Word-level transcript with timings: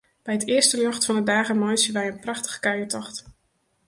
By 0.25 0.33
it 0.37 0.45
earste 0.53 0.75
ljocht 0.81 1.05
fan 1.07 1.19
'e 1.19 1.25
dage 1.31 1.55
meitsje 1.61 1.91
wy 1.97 2.05
in 2.11 2.21
prachtige 2.25 2.59
kuiertocht. 2.65 3.15